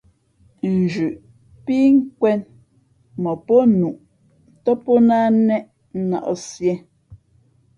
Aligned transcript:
Nzhuʼ 0.75 1.15
pí 1.63 1.75
nkwēn 1.93 2.39
mα 3.23 3.31
pó 3.45 3.55
nuʼ 3.79 3.95
tά 4.63 4.71
pó 4.83 4.91
náh 5.07 5.27
nnéʼ 5.37 5.61
nᾱʼsīē. 6.09 6.73